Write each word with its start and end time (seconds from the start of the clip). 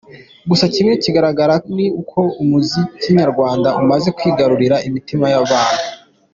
Gusa 0.49 0.65
kimwe 0.73 0.93
kigaragara 1.03 1.55
ni 1.75 1.85
uko 2.01 2.19
umuziki 2.41 3.07
nyarwanda 3.19 3.69
umaze 3.81 4.09
kwigarurira 4.17 4.75
imitima 4.87 5.25
y’abantu. 5.33 5.83